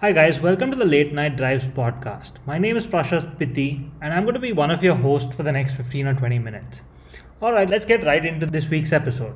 [0.00, 2.32] Hi, guys, welcome to the Late Night Drives podcast.
[2.44, 5.42] My name is Prashast Pitti, and I'm going to be one of your hosts for
[5.42, 6.82] the next 15 or 20 minutes.
[7.40, 9.34] All right, let's get right into this week's episode.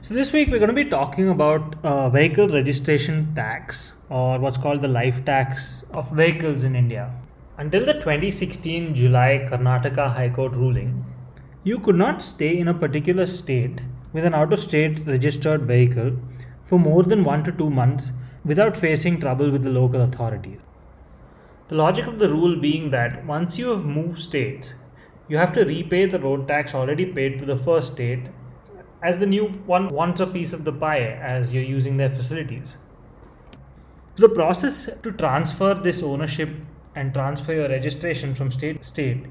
[0.00, 4.56] So, this week we're going to be talking about uh, vehicle registration tax, or what's
[4.56, 7.14] called the life tax of vehicles in India.
[7.56, 11.06] Until the 2016 July Karnataka High Court ruling,
[11.62, 13.82] you could not stay in a particular state
[14.12, 16.16] with an out of state registered vehicle
[16.66, 18.10] for more than one to two months
[18.44, 20.60] without facing trouble with the local authorities.
[21.68, 24.74] The logic of the rule being that once you have moved states,
[25.28, 28.28] you have to repay the road tax already paid to the first state
[29.02, 32.76] as the new one wants a piece of the pie as you're using their facilities.
[34.16, 36.50] The process to transfer this ownership
[36.94, 39.24] and transfer your registration from state to state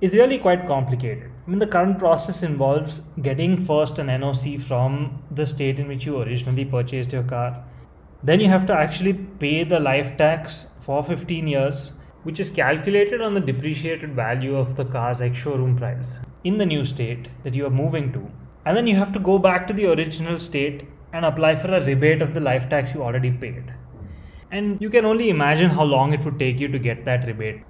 [0.00, 1.30] is really quite complicated.
[1.46, 6.06] I mean, the current process involves getting first an NOC from the state in which
[6.06, 7.64] you originally purchased your car
[8.22, 11.92] then you have to actually pay the life tax for 15 years,
[12.24, 16.66] which is calculated on the depreciated value of the car's ex showroom price in the
[16.66, 18.30] new state that you are moving to.
[18.64, 21.84] And then you have to go back to the original state and apply for a
[21.84, 23.72] rebate of the life tax you already paid.
[24.50, 27.62] And you can only imagine how long it would take you to get that rebate.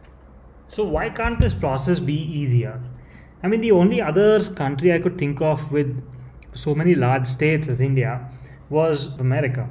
[0.69, 2.81] So, why can't this process be easier?
[3.43, 6.03] I mean, the only other country I could think of with
[6.55, 8.29] so many large states as India
[8.69, 9.69] was America.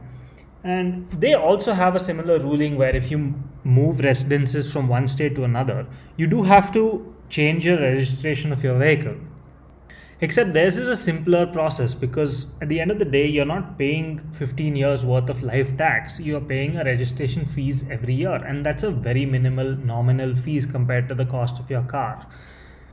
[0.68, 5.34] And they also have a similar ruling where if you move residences from one state
[5.36, 5.88] to another,
[6.18, 9.16] you do have to change your registration of your vehicle.
[10.20, 13.78] Except theirs is a simpler process because at the end of the day, you're not
[13.78, 16.20] paying 15 years worth of life tax.
[16.20, 21.08] You're paying a registration fees every year, and that's a very minimal nominal fees compared
[21.08, 22.28] to the cost of your car.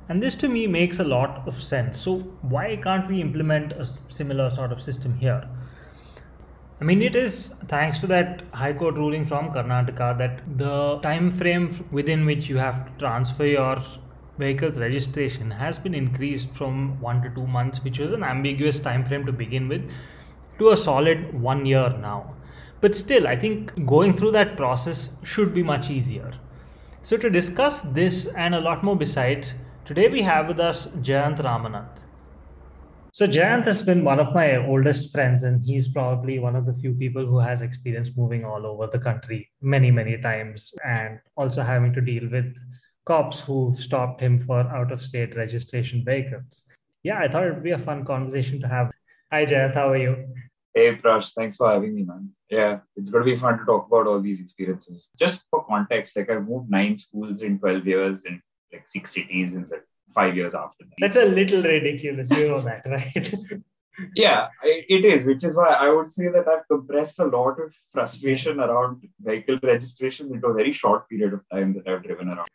[0.09, 1.99] And this to me makes a lot of sense.
[1.99, 5.49] So, why can't we implement a similar sort of system here?
[6.81, 11.31] I mean, it is thanks to that High Court ruling from Karnataka that the time
[11.31, 13.81] frame within which you have to transfer your
[14.39, 19.05] vehicle's registration has been increased from one to two months, which was an ambiguous time
[19.05, 19.89] frame to begin with,
[20.59, 22.35] to a solid one year now.
[22.81, 26.33] But still, I think going through that process should be much easier.
[27.03, 29.55] So, to discuss this and a lot more besides,
[29.85, 32.01] today we have with us Jayant Ramanand.
[33.15, 36.75] So Jayant has been one of my oldest friends, and he's probably one of the
[36.75, 41.63] few people who has experience moving all over the country many, many times, and also
[41.63, 42.53] having to deal with
[43.07, 46.65] cops who stopped him for out-of-state registration vehicles.
[47.05, 48.91] Yeah, I thought it'd be a fun conversation to have.
[49.31, 50.35] Hi Jayant, how are you?
[50.75, 52.31] Hey Prash, thanks for having me, man.
[52.51, 55.11] Yeah, it's going to be fun to talk about all these experiences.
[55.17, 58.43] Just for context, like I've moved nine schools in 12 years in
[58.73, 59.83] like six cities in the
[60.15, 60.85] five years after.
[60.85, 60.95] That.
[60.99, 62.31] That's a little ridiculous.
[62.31, 63.35] You know that, right?
[64.17, 67.75] yeah, it is, which is why I would say that I've compressed a lot of
[67.93, 72.49] frustration around vehicle registration into a very short period of time that I've driven around.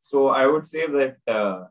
[0.00, 1.64] So I would say that uh,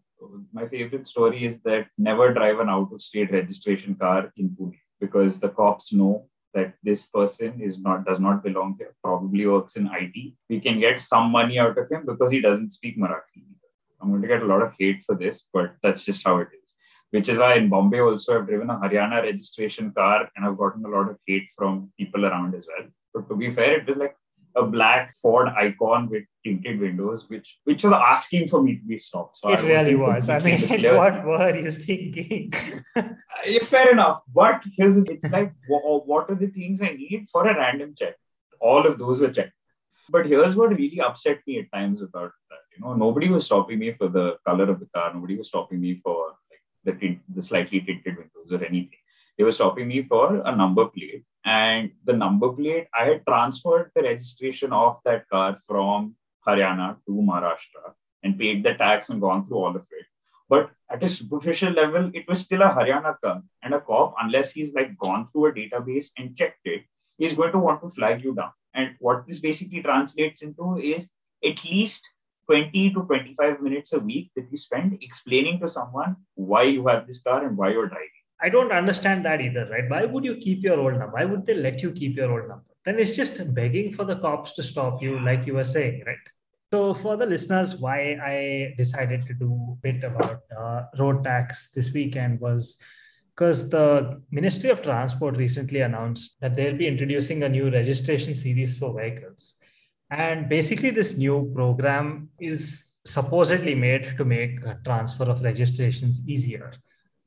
[0.51, 4.77] my favorite story is that never drive an out of state registration car in Pune
[4.99, 9.75] because the cops know that this person is not does not belong here probably works
[9.75, 13.41] in IT we can get some money out of him because he doesn't speak Marathi
[14.23, 16.75] to get a lot of hate for this, but that's just how it is.
[17.11, 20.84] Which is why in Bombay also I've driven a Haryana registration car and I've gotten
[20.85, 22.88] a lot of hate from people around as well.
[23.13, 24.16] But to be fair, it was like
[24.56, 29.00] a black Ford Icon with tinted windows, which which was asking for me to be
[29.00, 29.38] stopped.
[29.38, 30.29] So it I really was.
[30.29, 30.62] I mean,
[30.95, 32.53] what were you thinking?
[32.95, 37.56] yeah, fair enough, but here's it's like what are the things I need for a
[37.56, 38.16] random check?
[38.59, 39.53] All of those were checked.
[40.09, 42.31] But here's what really upset me at times about.
[42.75, 45.13] You know, nobody was stopping me for the color of the car.
[45.13, 49.00] Nobody was stopping me for like the tint, the slightly tinted windows or anything.
[49.38, 51.23] They were stopping me for a number plate.
[51.45, 56.16] And the number plate, I had transferred the registration of that car from
[56.47, 60.06] Haryana to Maharashtra and paid the tax and gone through all of it.
[60.50, 63.41] But at a superficial level, it was still a Haryana car.
[63.62, 66.83] And a cop, unless he's like gone through a database and checked it,
[67.17, 68.51] he's going to want to flag you down.
[68.73, 71.09] And what this basically translates into is
[71.44, 72.07] at least
[72.45, 77.07] 20 to 25 minutes a week that you spend explaining to someone why you have
[77.07, 78.10] this car and why you're driving.
[78.42, 79.90] I don't understand that either, right?
[79.90, 81.16] Why would you keep your old number?
[81.16, 82.66] Why would they let you keep your old number?
[82.84, 86.18] Then it's just begging for the cops to stop you, like you were saying, right?
[86.74, 91.72] So, for the listeners, why I decided to do a bit about uh, road tax
[91.72, 92.80] this weekend was
[93.36, 98.78] because the Ministry of Transport recently announced that they'll be introducing a new registration series
[98.78, 99.54] for vehicles.
[100.13, 106.71] And basically, this new program is supposedly made to make uh, transfer of registrations easier.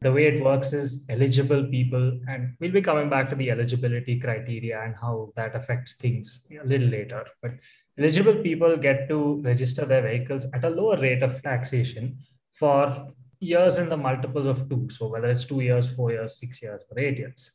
[0.02, 4.20] The way it works is eligible people, and we'll be coming back to the eligibility
[4.20, 7.24] criteria and how that affects things a little later.
[7.42, 7.54] But
[7.98, 12.18] eligible people get to register their vehicles at a lower rate of taxation
[12.52, 13.08] for
[13.40, 14.86] years in the multiple of two.
[14.90, 17.50] So whether it's two years, four years, six years, or eight years.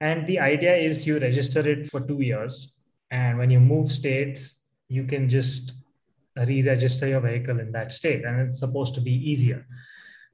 [0.00, 2.78] And the idea is you register it for two years.
[3.10, 5.72] And when you move states, you can just
[6.36, 8.24] re-register your vehicle in that state.
[8.24, 9.66] And it's supposed to be easier.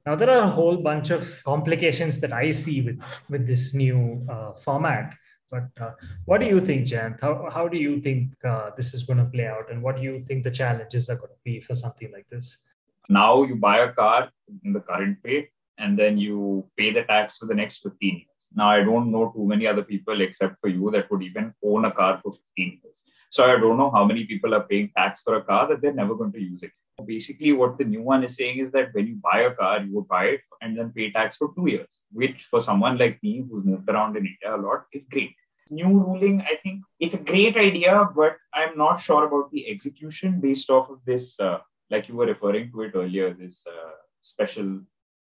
[0.05, 4.25] Now, there are a whole bunch of complications that I see with, with this new
[4.29, 5.15] uh, format.
[5.49, 5.91] But uh,
[6.25, 7.17] what do you think, Jan?
[7.21, 9.71] How, how do you think uh, this is going to play out?
[9.71, 12.65] And what do you think the challenges are going to be for something like this?
[13.07, 14.29] Now you buy a car
[14.63, 18.27] in the current pay, and then you pay the tax for the next 15 years.
[18.55, 21.85] Now, I don't know too many other people except for you that would even own
[21.85, 23.03] a car for 15 years.
[23.33, 25.99] So I don't know how many people are paying tax for a car that they're
[26.01, 26.71] never going to use it.
[27.03, 29.91] Basically, what the new one is saying is that when you buy a car, you
[29.95, 33.43] would buy it and then pay tax for two years, which for someone like me
[33.49, 35.33] who's moved around in India a lot is great.
[35.71, 40.39] New ruling, I think it's a great idea, but I'm not sure about the execution
[40.39, 41.57] based off of this, uh,
[41.89, 44.81] like you were referring to it earlier, this uh, special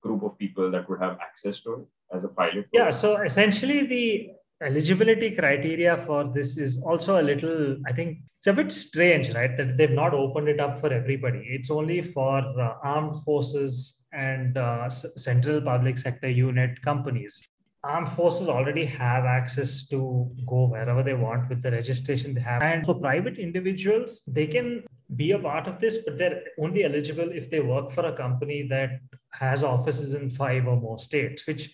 [0.03, 2.67] group of people that would have access to it as a pilot.
[2.71, 2.91] Yeah.
[2.91, 4.29] So essentially, the
[4.61, 9.55] eligibility criteria for this is also a little, I think it's a bit strange, right?
[9.57, 11.45] That they've not opened it up for everybody.
[11.49, 17.41] It's only for uh, armed forces and uh, central public sector unit companies.
[17.83, 22.61] Armed forces already have access to go wherever they want with the registration they have.
[22.61, 24.83] And for private individuals, they can
[25.15, 28.67] be a part of this, but they're only eligible if they work for a company
[28.69, 29.01] that
[29.33, 31.71] has offices in five or more states, which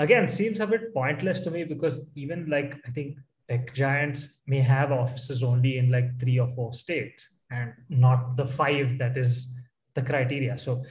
[0.00, 3.18] again seems a bit pointless to me because even like I think
[3.48, 8.46] tech giants may have offices only in like three or four states and not the
[8.46, 9.54] five that is
[9.94, 10.56] the criteria.
[10.56, 10.82] So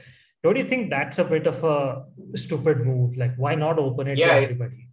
[0.42, 2.04] don't you think that's a bit of a
[2.36, 3.16] stupid move?
[3.16, 4.88] Like why not open it yeah, to everybody?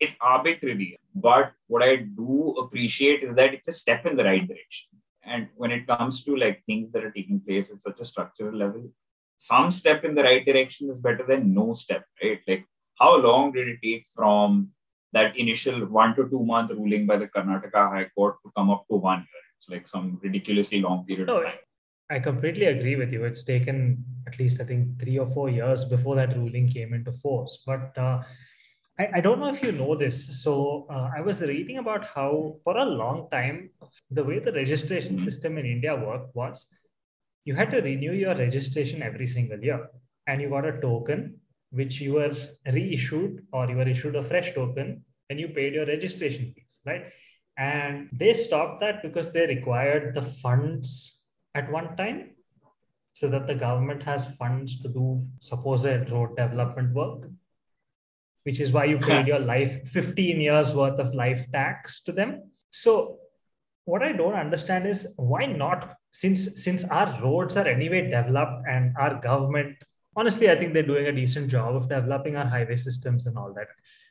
[0.00, 0.96] It's, it's arbitrary.
[1.14, 4.88] But what I do appreciate is that it's a step in the right direction.
[5.24, 8.56] And when it comes to like things that are taking place at such a structural
[8.56, 8.90] level,
[9.38, 12.40] some step in the right direction is better than no step, right?
[12.46, 12.64] Like
[12.98, 14.70] how long did it take from
[15.12, 18.84] that initial one to two month ruling by the Karnataka High Court to come up
[18.90, 19.44] to one year?
[19.58, 21.54] It's like some ridiculously long period no, of time.
[22.10, 23.24] I completely agree with you.
[23.24, 27.12] It's taken at least, I think, three or four years before that ruling came into
[27.12, 27.62] force.
[27.66, 28.22] But uh,
[28.98, 30.42] I, I, don't know if you know this.
[30.42, 33.70] So uh, I was reading about how, for a long time,
[34.10, 35.24] the way the registration mm-hmm.
[35.24, 36.66] system in India worked was
[37.44, 39.88] you had to renew your registration every single year
[40.26, 41.40] and you got a token
[41.76, 42.34] which you were
[42.72, 47.06] reissued or you were issued a fresh token and you paid your registration fees, right?
[47.58, 51.22] And they stopped that because they required the funds
[51.54, 52.30] at one time
[53.12, 57.30] so that the government has funds to do, suppose, a road development work,
[58.44, 62.50] which is why you paid your life 15 years worth of life tax to them.
[62.70, 63.18] So,
[63.86, 68.94] what I don't understand is why not, since since our roads are anyway developed and
[68.98, 69.76] our government
[70.16, 73.52] honestly, I think they're doing a decent job of developing our highway systems and all
[73.54, 73.68] that.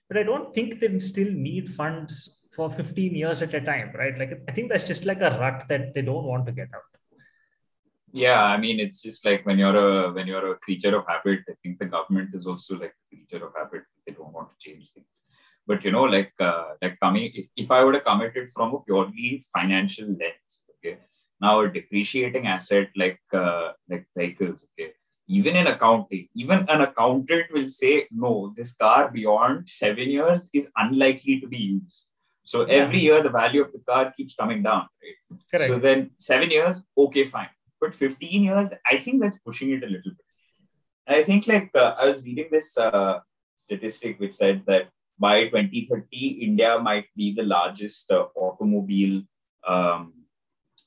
[0.07, 4.17] But I don't think they still need funds for 15 years at a time, right?
[4.17, 6.81] Like I think that's just like a rut that they don't want to get out.
[8.13, 11.39] Yeah, I mean, it's just like when you're a when you're a creature of habit.
[11.49, 13.81] I think the government is also like a creature of habit.
[14.05, 15.23] They don't want to change things.
[15.67, 18.79] But you know, like uh, like coming, if, if I would have committed from a
[18.81, 20.99] purely financial lens, okay,
[21.41, 24.93] now a depreciating asset like uh, like vehicles, okay,
[25.27, 30.67] even in accounting, even an accountant will say, no, this car beyond seven years is
[30.77, 32.03] unlikely to be used.
[32.43, 35.39] So every year the value of the car keeps coming down, right?
[35.49, 35.67] Correct.
[35.67, 37.49] So then seven years, okay, fine.
[37.81, 40.25] But 15 years, I think that's pushing it a little bit.
[41.07, 43.19] I think like uh, I was reading this uh,
[43.55, 49.23] statistic which said that by 2030, India might be the largest uh, automobile
[49.67, 50.13] um,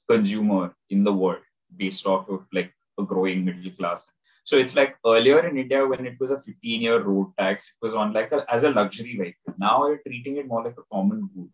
[0.09, 1.43] consumer in the world
[1.77, 4.09] based off of like a growing middle class
[4.49, 7.85] so it's like earlier in India when it was a 15 year road tax, it
[7.85, 9.53] was on like a, as a luxury vehicle.
[9.59, 11.51] Now you're treating it more like a common good.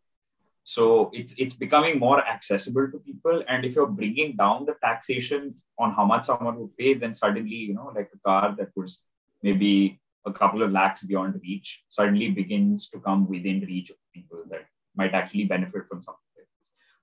[0.63, 3.43] So it's it's becoming more accessible to people.
[3.49, 7.57] And if you're bringing down the taxation on how much someone would pay, then suddenly
[7.71, 9.01] you know like a car that was
[9.43, 14.45] maybe a couple of lakhs beyond reach suddenly begins to come within reach of people
[14.53, 16.47] that might actually benefit from something.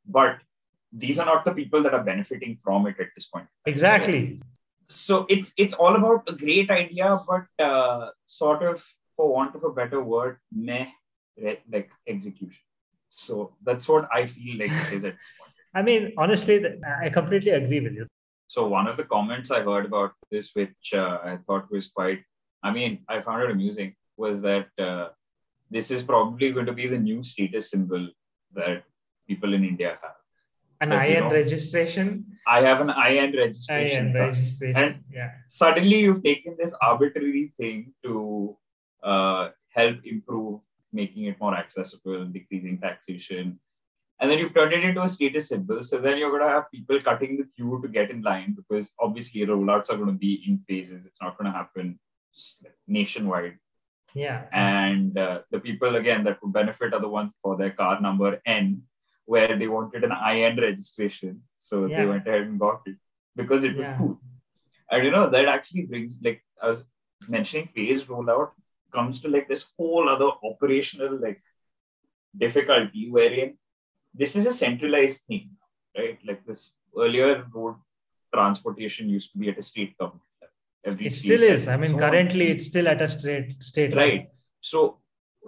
[0.05, 0.37] But
[0.93, 3.47] these are not the people that are benefiting from it at this point.
[3.65, 4.39] Exactly.
[4.39, 4.50] So,
[4.91, 8.83] so it's it's all about a great idea, but uh, sort of,
[9.15, 10.87] for want of a better word, meh,
[11.71, 12.61] like execution.
[13.09, 15.53] So that's what I feel like is at this point.
[15.73, 16.63] I mean, honestly,
[17.01, 18.07] I completely agree with you.
[18.47, 22.23] So one of the comments I heard about this, which uh, I thought was quite
[22.63, 25.09] I mean, I found it amusing was that uh,
[25.69, 28.09] this is probably going to be the new status symbol
[28.53, 28.83] that
[29.27, 30.15] people in India have.
[30.81, 32.30] An Like, you know, registration.
[32.47, 34.07] I have an IN registration.
[34.07, 34.77] IN registration.
[34.77, 35.31] And- yeah.
[35.47, 38.57] Suddenly, you've taken this arbitrary thing to
[39.03, 40.61] uh, help improve
[40.93, 43.59] making it more accessible, decreasing taxation.
[44.19, 45.83] And then you've turned it into a status symbol.
[45.83, 48.91] So then you're going to have people cutting the queue to get in line because
[48.99, 51.05] obviously rollouts are going to be in phases.
[51.05, 51.99] It's not going to happen
[52.87, 53.57] nationwide.
[54.13, 54.43] Yeah.
[54.51, 58.39] And uh, the people, again, that would benefit are the ones for their car number
[58.45, 58.83] N,
[59.31, 61.33] where they wanted an IN registration.
[61.67, 61.97] So Yeah.
[61.97, 62.97] they went ahead and got it
[63.41, 63.97] because it was Yeah.
[63.97, 64.15] cool.
[64.91, 66.79] And you know, that actually brings, like, I was
[67.35, 68.51] mentioning phase rollout
[68.95, 71.39] comes to like this whole other operational, like,
[72.37, 73.57] difficulty wherein
[74.13, 75.49] this is a centralized thing,
[75.97, 76.17] right?
[76.25, 77.75] Like, this earlier road
[78.33, 80.27] transportation used to be at a state government.
[80.41, 80.55] level.
[80.85, 81.67] Every It state still is.
[81.67, 83.93] I mean, own- currently it's still at a straight state.
[83.93, 84.03] level.
[84.03, 84.27] right
[84.73, 85.00] so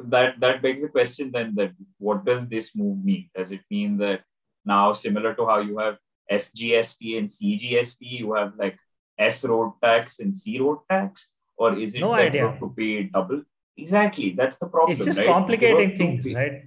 [0.06, 3.98] that that begs the question then that what does this move mean does it mean
[3.98, 4.22] that
[4.66, 5.98] now similar to how you have
[6.32, 8.78] sgst and cgst you have like
[9.20, 12.58] s road tax and c road tax or is it No idea.
[12.60, 13.44] to pay double
[13.78, 15.26] exactly that's the problem It's just right?
[15.26, 16.64] You give a complicating things, right?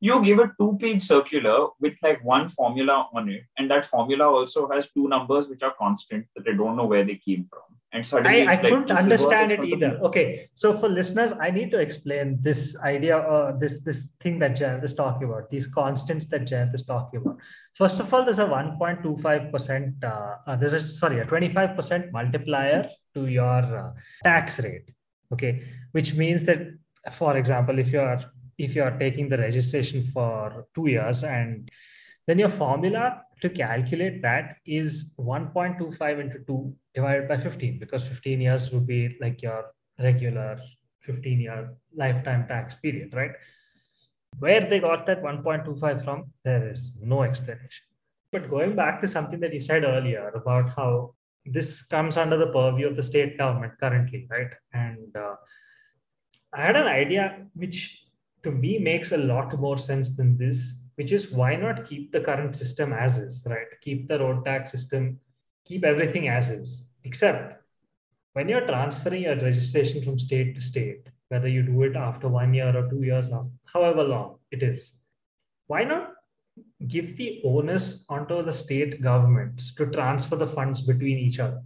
[0.00, 4.26] you give a two page circular with like one formula on it and that formula
[4.28, 7.69] also has two numbers which are constant that i don't know where they came from
[7.92, 9.90] and suddenly I, I couldn't understand it either.
[9.90, 9.96] be.
[9.96, 14.56] Okay, so for listeners, I need to explain this idea, uh, this this thing that
[14.56, 17.38] Jayant is talking about, these constants that Jayant is talking about.
[17.74, 20.04] First of all, there's a 1.25 percent.
[20.04, 23.92] Uh, uh, there's a sorry, a 25 percent multiplier to your uh,
[24.22, 24.88] tax rate.
[25.32, 26.60] Okay, which means that,
[27.12, 28.20] for example, if you're
[28.58, 31.70] if you're taking the registration for two years and
[32.26, 38.40] then your formula to calculate that is 1.25 into 2 divided by 15 because 15
[38.40, 39.64] years would be like your
[39.98, 40.60] regular
[41.00, 43.32] 15 year lifetime tax period, right?
[44.38, 47.84] Where they got that 1.25 from, there is no explanation.
[48.32, 52.46] But going back to something that you said earlier about how this comes under the
[52.46, 54.50] purview of the state government currently, right?
[54.72, 55.34] And uh,
[56.52, 58.04] I had an idea which
[58.42, 62.20] to me makes a lot more sense than this, which is why not keep the
[62.20, 63.66] current system as is, right?
[63.82, 65.18] Keep the road tax system,
[65.64, 67.62] keep everything as is, except
[68.32, 72.54] when you're transferring your registration from state to state, whether you do it after one
[72.54, 74.92] year or two years, or however long it is,
[75.66, 76.12] why not
[76.88, 81.62] give the onus onto the state governments to transfer the funds between each other?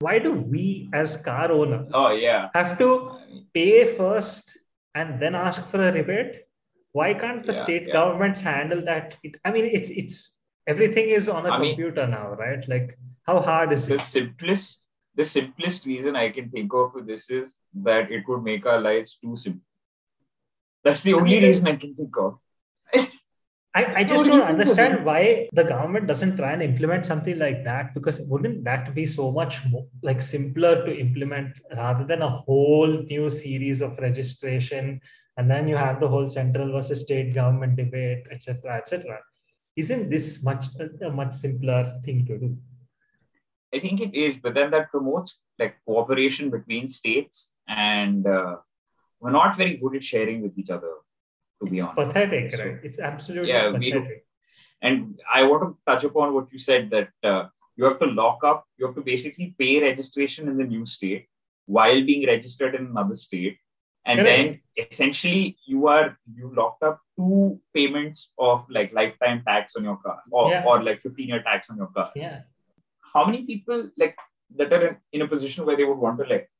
[0.00, 3.16] Why do we, as car owners, oh yeah have to
[3.54, 4.58] pay first
[4.94, 6.42] and then ask for a rebate?
[6.92, 7.92] Why can't the Yeah, state yeah.
[7.92, 9.16] governments handle that?
[9.22, 10.33] It, I mean, it's it's
[10.66, 12.66] everything is on a I mean- computer now, right?
[12.68, 14.00] Like, how hard is the it?
[14.02, 14.80] simplest
[15.16, 18.80] the simplest reason I can think of for this is that it would make our
[18.80, 19.62] lives too simple.
[20.82, 22.38] That's the only mean, reason I can think of.
[23.76, 27.92] I, I just don't understand why the government doesn't try and implement something like that
[27.92, 32.86] because wouldn't that be so much more like simpler to implement rather than a whole
[32.86, 35.00] new series of registration
[35.38, 39.18] and then you have the whole central versus state government debate etc etc
[39.76, 42.56] isn't this much a, much simpler thing to do
[43.74, 48.56] I think it is, but then that promotes like cooperation between states, and uh,
[49.20, 50.92] we're not very good at sharing with each other.
[51.60, 51.98] To be honest.
[51.98, 54.26] it's pathetic So- right it's absolutely Yeah, pathetic
[54.82, 58.44] And I want to touch upon what you said that uh, you have to lock
[58.44, 61.26] up, you have to basically pay registration in the new state
[61.66, 63.56] while being registered in another state.
[64.06, 64.60] And Correct.
[64.76, 69.96] then essentially you are you locked up two payments of like lifetime tax on your
[69.96, 70.64] car or, Yeah.
[70.66, 72.10] or like 15 year tax on your car.
[72.14, 72.40] yeah
[73.14, 74.16] How many people like
[74.56, 76.50] that are in, in a position where they would want to like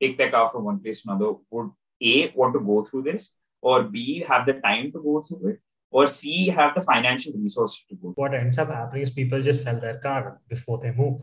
[0.00, 1.70] take their car from one place to another would
[2.00, 3.30] A want to go through this
[3.60, 5.58] or B have the time to go through it
[5.90, 8.22] or C have the financial resources to go through.
[8.22, 11.22] what ends up happening is people just sell their car before they move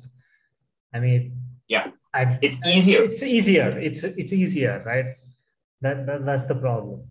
[0.94, 1.22] i mean
[1.68, 1.86] Yeah.
[2.14, 3.04] I, It's easier.
[3.04, 5.08] it's easier it's it's easier right
[5.82, 7.02] that, that that's the problem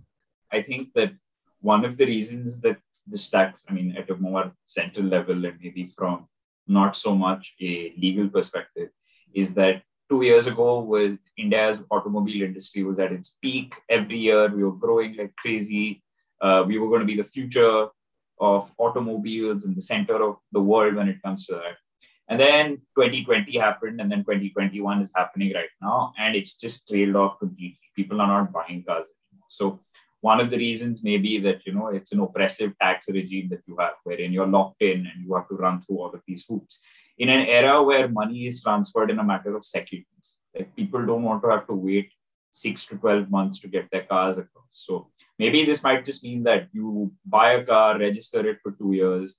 [0.55, 1.13] I think that
[1.61, 5.59] one of the reasons that this tax, I mean, at a more central level and
[5.61, 6.27] maybe from
[6.67, 8.91] not so much a legal perspective,
[9.35, 13.75] is that two years ago was India's automobile industry was at its peak.
[13.89, 16.03] Every year we were growing like crazy.
[16.41, 17.89] Uh, we were going to be the future
[18.41, 21.77] of automobiles and the center of the world when it comes to that.
[22.29, 22.67] And then
[22.97, 27.84] 2020 happened, and then 2021 is happening right now, and it's just trailed off completely.
[27.95, 29.47] People are not buying cars anymore.
[29.49, 29.81] So
[30.21, 33.63] one of the reasons may be that you know it's an oppressive tax regime that
[33.67, 36.45] you have wherein you're locked in and you have to run through all of these
[36.49, 36.79] hoops
[37.19, 41.23] in an era where money is transferred in a matter of seconds Like people don't
[41.23, 42.11] want to have to wait
[42.51, 44.71] six to 12 months to get their cars across.
[44.71, 48.93] So maybe this might just mean that you buy a car, register it for two
[48.93, 49.35] years,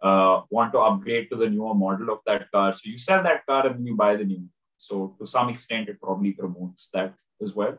[0.00, 2.72] uh, want to upgrade to the newer model of that car.
[2.72, 4.44] So you sell that car and you buy the new.
[4.78, 7.78] So to some extent, it probably promotes that as well.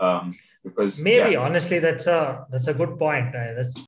[0.00, 3.34] Um, because maybe yeah, honestly, that's a that's a good point.
[3.34, 3.86] Uh, that's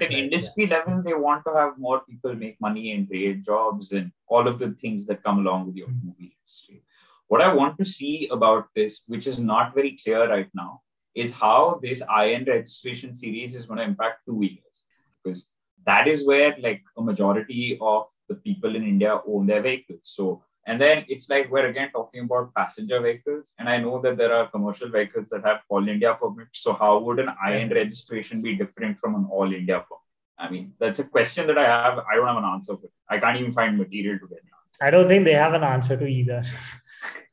[0.00, 0.78] at industry yeah.
[0.78, 4.58] level, they want to have more people make money and create jobs and all of
[4.58, 5.98] the things that come along with the mm-hmm.
[5.98, 6.82] automobile industry.
[7.28, 10.82] What I want to see about this, which is not very clear right now,
[11.14, 14.84] is how this IN registration series is going to impact two wheelers.
[15.22, 15.48] Because
[15.86, 20.00] that is where like a majority of the people in India own their vehicles.
[20.02, 23.52] So and then it's like we're again talking about passenger vehicles.
[23.58, 26.60] And I know that there are commercial vehicles that have all India permits.
[26.60, 30.00] So how would an IN registration be different from an all India permit?
[30.38, 31.98] I mean, that's a question that I have.
[31.98, 32.86] I don't have an answer for.
[32.86, 32.92] It.
[33.08, 34.84] I can't even find material to get an answer.
[34.84, 36.42] I don't think they have an answer to either.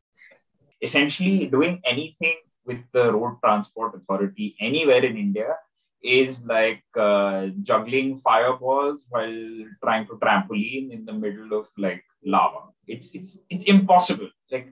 [0.81, 2.35] Essentially, doing anything
[2.65, 5.55] with the Road Transport Authority anywhere in India
[6.03, 12.71] is like uh, juggling fireballs while trying to trampoline in the middle of like lava.
[12.93, 14.29] It's it's it's impossible.
[14.51, 14.67] Like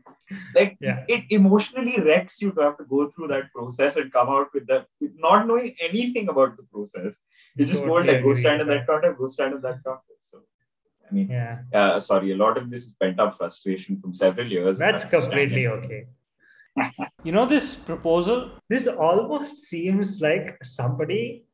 [0.55, 1.03] like yeah.
[1.07, 4.67] it emotionally wrecks you to have to go through that process and come out with
[4.67, 7.19] that with not knowing anything about the process.
[7.55, 10.17] You just totally told like go stand in that counter, go stand in that counter.
[10.19, 10.39] So
[11.09, 11.59] I mean, yeah.
[11.73, 14.77] Uh, sorry, a lot of this is pent up frustration from several years.
[14.77, 16.05] That's completely okay.
[17.23, 21.45] you know, this proposal, this almost seems like somebody,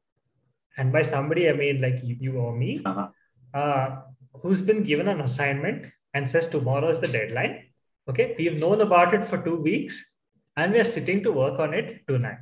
[0.77, 3.07] and by somebody, I mean like you, you or me, uh-huh.
[3.53, 4.01] uh,
[4.41, 7.65] who's been given an assignment and says tomorrow is the deadline.
[8.09, 10.03] Okay, we've known about it for two weeks
[10.57, 12.37] and we're sitting to work on it tonight.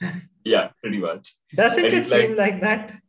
[0.44, 1.34] yeah, pretty much.
[1.54, 3.00] Doesn't and it seem like, like that?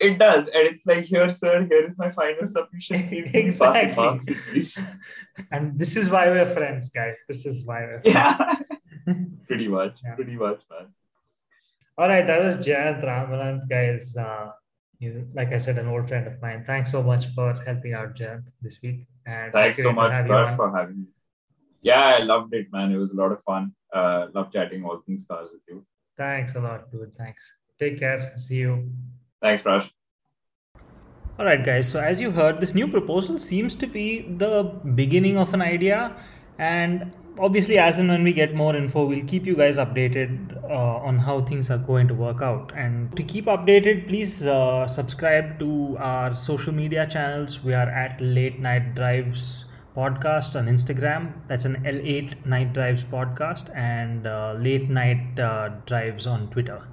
[0.00, 2.96] It does, and it's like, here, sir, here is my final submission.
[3.34, 3.94] exactly.
[3.94, 4.26] Marks,
[5.52, 7.14] and this is why we're friends, guys.
[7.28, 8.64] This is why we're friends.
[9.06, 9.14] Yeah.
[9.46, 10.00] pretty much.
[10.02, 10.14] Yeah.
[10.16, 10.88] Pretty much, man.
[11.98, 14.16] All right, that was Jayant Ramanand, guys.
[14.16, 14.50] Uh,
[15.02, 16.64] you, like I said, an old friend of mine.
[16.66, 19.06] Thanks so much for helping out, Jayant, this week.
[19.26, 21.06] And Thanks so much, Prash, for having me.
[21.82, 22.92] Yeah, I loved it, man.
[22.92, 23.72] It was a lot of fun.
[23.92, 25.84] Uh, love chatting all things cars with you.
[26.16, 27.12] Thanks a lot, dude.
[27.14, 27.52] Thanks.
[27.78, 28.32] Take care.
[28.36, 28.90] See you.
[29.40, 29.90] Thanks, Prash.
[31.38, 35.54] Alright, guys, so as you heard, this new proposal seems to be the beginning of
[35.54, 36.14] an idea,
[36.58, 41.08] and obviously, as and when we get more info, we'll keep you guys updated uh,
[41.08, 42.72] on how things are going to work out.
[42.76, 47.62] And to keep updated, please uh, subscribe to our social media channels.
[47.62, 49.64] We are at Late Night Drives
[49.96, 51.32] podcast on Instagram.
[51.48, 56.86] That's an L8 Night Drives podcast, and uh, Late Night uh, Drives on Twitter.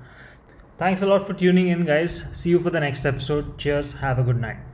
[0.78, 2.25] Thanks a lot for tuning in, guys.
[2.34, 3.58] See you for the next episode.
[3.58, 3.93] Cheers.
[3.93, 4.68] Have a good night.